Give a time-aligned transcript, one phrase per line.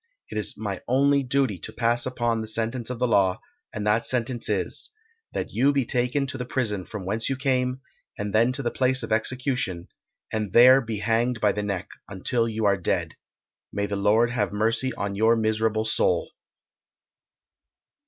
[0.31, 3.39] It is my only duty to pass upon the sentence of the law,
[3.71, 4.89] and that sentence is
[5.33, 7.81] That you be taken to the prison from whence you came,
[8.17, 9.89] and then to the place of execution,
[10.33, 13.13] and there be hanged by the neck until you are dead.
[13.71, 16.31] May the Lord have mercy on your miserable soul!